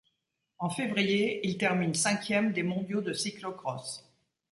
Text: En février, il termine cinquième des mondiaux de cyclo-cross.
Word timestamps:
En 0.57 0.71
février, 0.71 1.41
il 1.47 1.59
termine 1.59 1.93
cinquième 1.93 2.53
des 2.53 2.63
mondiaux 2.63 3.01
de 3.01 3.13
cyclo-cross. 3.13 4.03